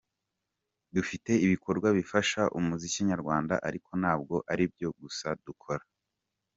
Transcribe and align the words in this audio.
Dufite 0.95 1.31
ibikorwa 1.45 1.87
bifasha 1.97 2.41
umuziki 2.57 2.99
nyarwanda 3.09 3.53
ariko 3.67 3.91
ntabwo 4.01 4.35
aribyo 4.51 4.87
gusa 5.01 5.27
dukora. 5.45 5.83